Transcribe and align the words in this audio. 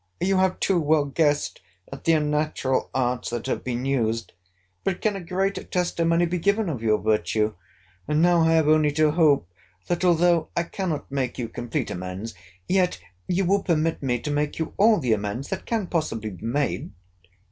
You 0.19 0.37
have 0.37 0.59
too 0.59 0.79
well 0.79 1.05
guessed 1.05 1.61
at 1.93 2.05
the 2.05 2.13
unnatural 2.13 2.89
arts 2.91 3.29
that 3.29 3.45
have 3.45 3.63
been 3.63 3.85
used. 3.85 4.33
But 4.83 4.99
can 4.99 5.15
a 5.15 5.19
greater 5.21 5.63
testimony 5.63 6.25
be 6.25 6.39
given 6.39 6.69
of 6.69 6.81
your 6.81 6.97
virtue?—And 6.97 8.19
now 8.19 8.39
I 8.41 8.53
have 8.53 8.67
only 8.67 8.91
to 8.93 9.11
hope, 9.11 9.47
that 9.85 10.03
although 10.03 10.49
I 10.57 10.63
cannot 10.63 11.11
make 11.11 11.37
you 11.37 11.47
complete 11.47 11.91
amends, 11.91 12.33
yet 12.67 12.99
you 13.27 13.45
will 13.45 13.61
permit 13.61 14.01
me 14.01 14.19
to 14.21 14.31
make 14.31 14.57
you 14.57 14.73
all 14.77 14.97
the 14.99 15.13
amends 15.13 15.49
that 15.49 15.67
can 15.67 15.85
possibly 15.85 16.31
be 16.31 16.45
made. 16.47 16.93